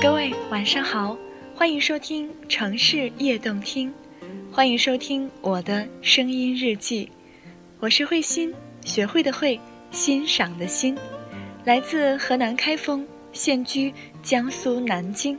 [0.00, 1.18] 各位晚上好，
[1.56, 3.92] 欢迎收听城市夜动听，
[4.52, 7.08] 欢迎收听我的声音日记，
[7.80, 9.58] 我是慧心，学会的会，
[9.90, 10.96] 欣赏的欣，
[11.64, 13.92] 来自河南开封，现居
[14.22, 15.36] 江苏南京，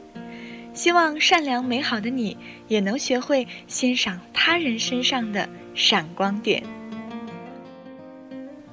[0.74, 2.36] 希望善良美好的你
[2.68, 6.62] 也能学会欣赏他人身上的闪光点。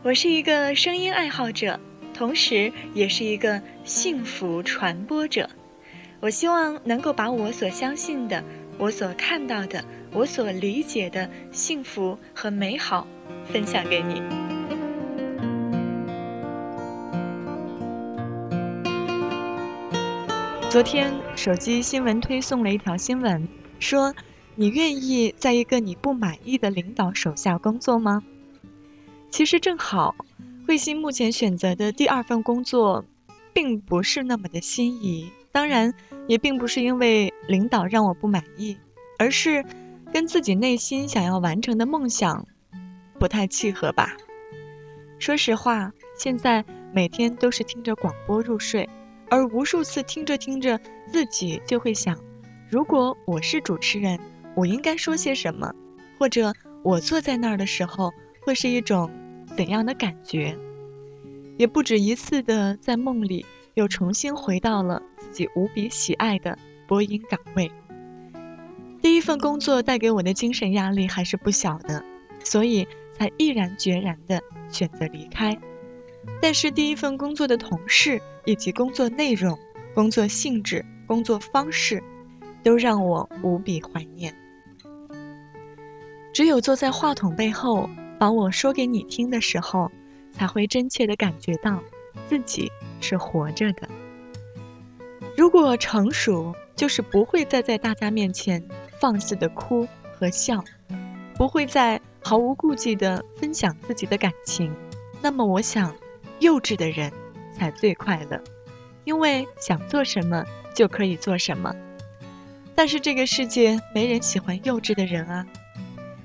[0.03, 1.79] 我是一个声音爱好者，
[2.13, 5.49] 同时也是一个幸福传播者。
[6.21, 8.43] 我希望能够把我所相信的、
[8.79, 13.07] 我所看到的、我所理解的幸福和美好
[13.45, 14.23] 分享给你。
[20.71, 23.47] 昨天手机新闻推送了一条新闻，
[23.79, 24.15] 说
[24.57, 28.23] ：“你愿意在一个你不满意的领导手下工作吗？”
[29.31, 30.15] 其实正好，
[30.67, 33.05] 慧心目前选择的第二份工作，
[33.53, 35.31] 并不是那么的心仪。
[35.57, 35.95] 当然，
[36.27, 38.77] 也并不是因为领导让我不满意，
[39.19, 39.65] 而是
[40.13, 42.47] 跟自己内心想要完成的梦想
[43.19, 44.15] 不太契合吧。
[45.19, 48.87] 说实话，现在每天都是听着广播入睡，
[49.31, 50.79] 而无数次听着听着，
[51.11, 52.19] 自己就会想：
[52.69, 54.21] 如果我是主持人，
[54.55, 55.73] 我应该说些什么？
[56.19, 58.13] 或者我坐在那儿的时候。
[58.43, 59.11] 会是一种
[59.57, 60.55] 怎样的感觉？
[61.57, 65.03] 也不止一次的在梦里又重新回到了
[65.37, 67.71] 己无比喜爱的播音岗位。
[69.03, 72.03] 第一份工作带给我的精神压力还是不小的，
[72.43, 75.57] 所以才毅然决然的选择离开。
[76.41, 79.59] 但是第一份工作的同事以及工作内容、
[79.95, 82.03] 工作性质、工作方式，
[82.63, 84.35] 都让我无比怀念。
[86.33, 87.91] 只有坐在话筒背后。
[88.19, 89.93] 把我说给你听的时候，
[90.33, 91.83] 才会真切的感觉到
[92.31, 93.87] 自己是活着的。
[95.37, 98.67] 如果成熟，就是不会再在大家面前
[98.99, 99.87] 放肆的哭
[100.19, 100.65] 和笑，
[101.35, 104.75] 不会再毫无顾忌的分享自己的感情。
[105.21, 105.95] 那么，我想，
[106.41, 107.13] 幼稚的人
[107.55, 108.43] 才最快乐，
[109.05, 111.75] 因为想做什么就可以做什么。
[112.75, 115.47] 但是这个世界没人喜欢幼稚的人啊，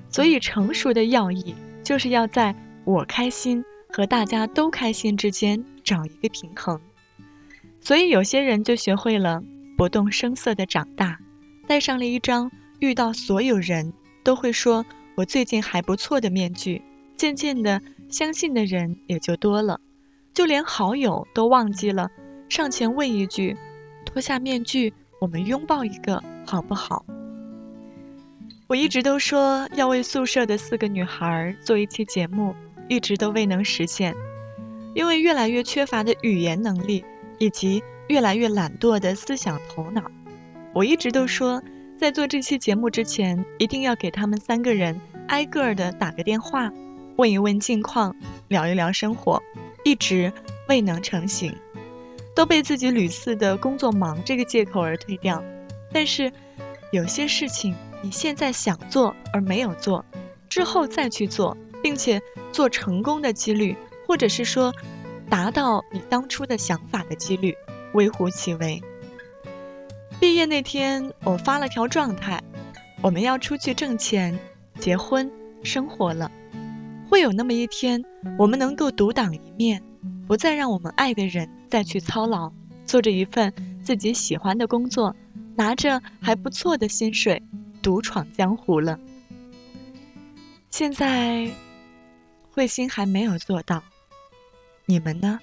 [0.09, 1.55] 所以成熟的要义。
[1.83, 2.55] 就是要在
[2.85, 6.79] 我开心和大家都开心之间找一个平衡，
[7.81, 9.43] 所以有些人就学会了
[9.75, 11.17] 不动声色的长大，
[11.67, 13.91] 戴上了一张遇到所有人
[14.23, 16.81] 都会说我最近还不错的面具，
[17.17, 19.81] 渐渐的相信的人也就多了，
[20.33, 22.09] 就连好友都忘记了
[22.47, 23.57] 上前问一句：
[24.05, 27.03] 脱下面具，我们拥抱一个好不好？
[28.67, 32.55] 我一直都说要为宿舍的四个女孩做一期节目，
[32.87, 34.15] 一直都未能实现，
[34.93, 37.03] 因为越来越缺乏的语言能力，
[37.41, 40.03] 以及越来越懒惰的思想头脑。
[40.74, 41.59] 我一直都说，
[41.97, 46.72] 在做这期节目之前，一定要给他们三个人挨个儿的打个电话，
[47.18, 48.16] 问一问近况，
[48.47, 49.41] 聊一聊生活，
[49.84, 50.31] 一直
[50.69, 51.52] 未能成行，
[52.35, 55.44] 都被自己屡次的工作忙这个借口而推掉。
[55.91, 56.31] 但是，
[56.91, 57.75] 有些事情。
[58.03, 60.03] 你现在想做而没有做，
[60.50, 62.19] 之后再去做，并且
[62.52, 63.78] 做成功的几率，
[64.08, 64.73] 或者是说，
[65.31, 67.55] 达到你当初的想法的几率，
[67.93, 68.83] 微乎其微。
[70.19, 72.43] 毕业那天，我发了条状态：
[73.01, 74.37] 我们要出去挣钱、
[74.77, 75.31] 结婚、
[75.63, 76.29] 生活了。
[77.09, 78.03] 会有那么一天，
[78.37, 79.81] 我们能够独当一面，
[80.27, 82.51] 不再让我们爱的人再去操劳，
[82.85, 85.15] 做着一份自己喜欢的工作，
[85.55, 87.41] 拿着还不错的薪水。
[87.81, 88.99] 独闯江湖了。
[90.69, 91.49] 现在，
[92.51, 93.81] 慧心还没有做到，
[94.85, 95.39] 你们呢？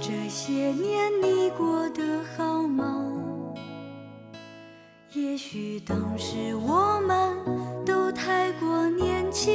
[0.00, 2.02] 这些年你过得
[2.36, 3.25] 好吗？
[5.16, 7.34] 也许当时我们
[7.86, 9.50] 都太过年轻，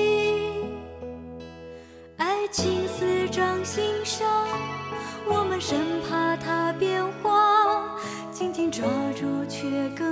[2.17, 4.27] 爱情似掌心上，
[5.27, 5.77] 我们生
[6.09, 7.95] 怕它变化，
[8.31, 8.83] 紧紧抓
[9.15, 10.10] 住却更